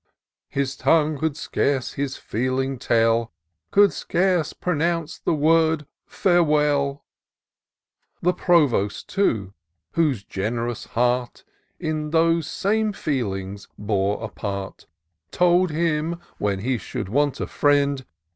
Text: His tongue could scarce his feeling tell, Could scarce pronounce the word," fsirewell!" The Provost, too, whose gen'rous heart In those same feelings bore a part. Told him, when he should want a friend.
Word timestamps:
His 0.49 0.75
tongue 0.75 1.19
could 1.19 1.37
scarce 1.37 1.93
his 1.93 2.17
feeling 2.17 2.79
tell, 2.79 3.31
Could 3.69 3.93
scarce 3.93 4.51
pronounce 4.51 5.19
the 5.19 5.35
word," 5.35 5.85
fsirewell!" 6.09 7.01
The 8.23 8.33
Provost, 8.33 9.07
too, 9.07 9.53
whose 9.91 10.23
gen'rous 10.23 10.85
heart 10.85 11.43
In 11.79 12.09
those 12.09 12.47
same 12.47 12.93
feelings 12.93 13.67
bore 13.77 14.19
a 14.23 14.27
part. 14.29 14.87
Told 15.29 15.69
him, 15.69 16.19
when 16.39 16.61
he 16.61 16.79
should 16.79 17.07
want 17.07 17.39
a 17.39 17.45
friend. 17.45 18.03